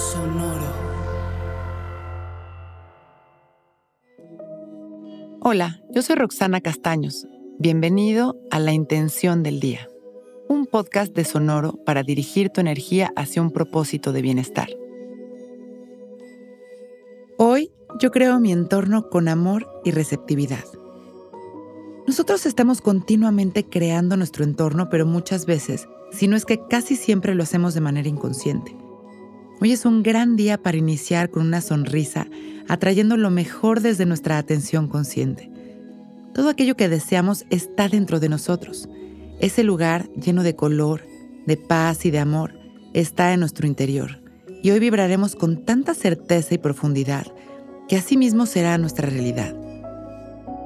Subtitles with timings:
[0.00, 0.64] Sonoro.
[5.42, 7.26] Hola, yo soy Roxana Castaños.
[7.58, 9.90] Bienvenido a La Intención del Día,
[10.48, 14.70] un podcast de Sonoro para dirigir tu energía hacia un propósito de bienestar.
[17.36, 20.64] Hoy yo creo mi entorno con amor y receptividad.
[22.06, 27.34] Nosotros estamos continuamente creando nuestro entorno, pero muchas veces, si no es que casi siempre
[27.34, 28.79] lo hacemos de manera inconsciente.
[29.62, 32.26] Hoy es un gran día para iniciar con una sonrisa,
[32.66, 35.50] atrayendo lo mejor desde nuestra atención consciente.
[36.32, 38.88] Todo aquello que deseamos está dentro de nosotros.
[39.38, 41.02] Ese lugar lleno de color,
[41.46, 42.54] de paz y de amor
[42.94, 44.22] está en nuestro interior.
[44.62, 47.26] Y hoy vibraremos con tanta certeza y profundidad
[47.86, 49.54] que así mismo será nuestra realidad.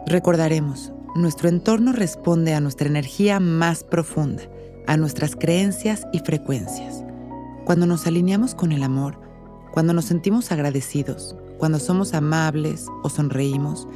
[0.07, 4.45] Recordaremos, nuestro entorno responde a nuestra energía más profunda,
[4.87, 7.04] a nuestras creencias y frecuencias.
[7.64, 9.18] Cuando nos alineamos con el amor,
[9.73, 13.88] cuando nos sentimos agradecidos, cuando somos amables o sonreímos,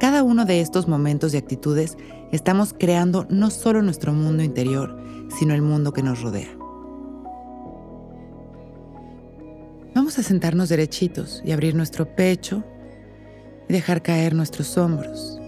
[0.00, 1.96] cada uno de estos momentos y actitudes
[2.32, 4.98] estamos creando no solo nuestro mundo interior,
[5.38, 6.50] sino el mundo que nos rodea.
[9.94, 12.64] Vamos a sentarnos derechitos y abrir nuestro pecho
[13.68, 15.38] y dejar caer nuestros hombros.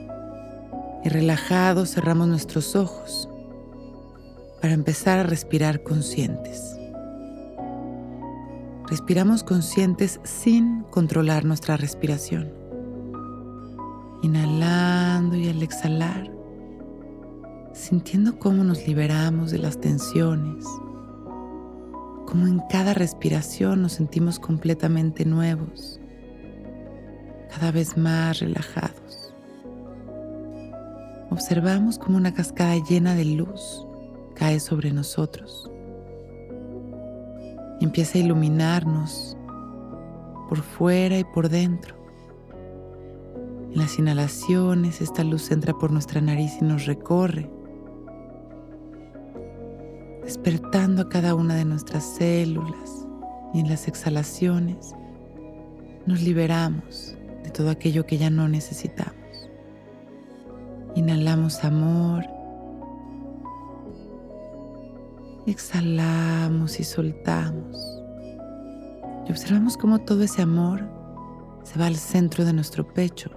[1.02, 3.28] Y relajados cerramos nuestros ojos
[4.62, 6.78] para empezar a respirar conscientes.
[8.94, 12.54] Respiramos conscientes sin controlar nuestra respiración.
[14.22, 16.30] Inhalando y al exhalar,
[17.72, 20.64] sintiendo cómo nos liberamos de las tensiones,
[22.24, 25.98] cómo en cada respiración nos sentimos completamente nuevos,
[27.50, 29.34] cada vez más relajados.
[31.30, 33.88] Observamos cómo una cascada llena de luz
[34.36, 35.68] cae sobre nosotros
[37.80, 39.36] empieza a iluminarnos
[40.48, 41.96] por fuera y por dentro.
[43.72, 47.50] En las inhalaciones esta luz entra por nuestra nariz y nos recorre,
[50.22, 53.06] despertando a cada una de nuestras células
[53.52, 54.94] y en las exhalaciones
[56.06, 59.14] nos liberamos de todo aquello que ya no necesitamos.
[60.94, 62.24] Inhalamos amor
[65.46, 68.02] Exhalamos y soltamos.
[69.28, 70.88] Y observamos cómo todo ese amor
[71.64, 73.30] se va al centro de nuestro pecho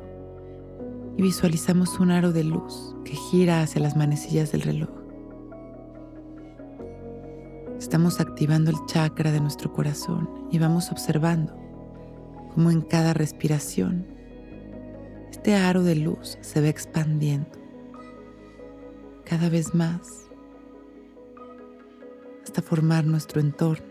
[1.18, 4.90] y visualizamos un aro de luz que gira hacia las manecillas del reloj.
[7.78, 11.58] Estamos activando el chakra de nuestro corazón y vamos observando
[12.54, 14.08] cómo en cada respiración
[15.30, 17.52] este aro de luz se va expandiendo
[19.26, 20.27] cada vez más
[22.48, 23.86] hasta formar nuestro entorno.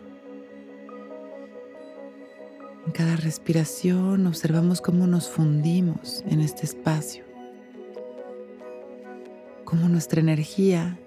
[2.86, 7.22] En cada respiración observamos cómo nos fundimos en este espacio,
[9.64, 10.98] cómo nuestra energía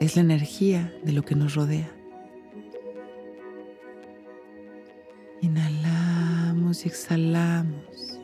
[0.00, 1.90] es la energía de lo que nos rodea.
[5.42, 8.18] Inhalamos y exhalamos,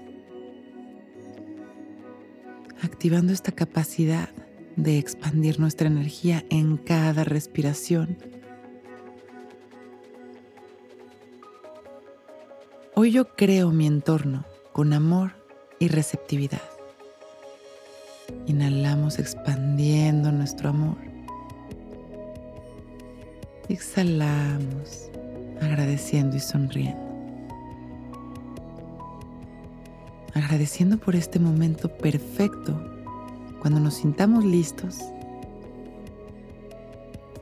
[2.80, 4.30] activando esta capacidad
[4.76, 8.18] de expandir nuestra energía en cada respiración.
[12.94, 15.32] Hoy yo creo mi entorno con amor
[15.78, 16.62] y receptividad.
[18.46, 20.96] Inhalamos expandiendo nuestro amor.
[23.68, 25.10] Exhalamos
[25.60, 27.02] agradeciendo y sonriendo.
[30.34, 32.93] Agradeciendo por este momento perfecto
[33.64, 34.98] cuando nos sintamos listos,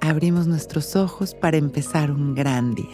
[0.01, 2.87] abrimos nuestros ojos para empezar un gran día.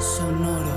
[0.00, 0.71] Sonoro.